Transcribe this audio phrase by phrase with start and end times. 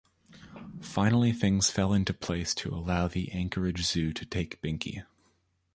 [0.81, 5.03] Finally things fell into place to allow the Anchorage zoo to take Binky.